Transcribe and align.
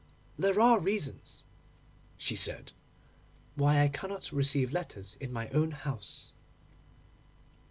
"There 0.35 0.59
are 0.59 0.79
reasons," 0.79 1.43
she 2.17 2.35
said, 2.35 2.71
"why 3.53 3.81
I 3.83 3.87
cannot 3.87 4.31
receive 4.31 4.73
letters 4.73 5.15
in 5.19 5.31
my 5.31 5.47
own 5.49 5.69
house." 5.69 6.33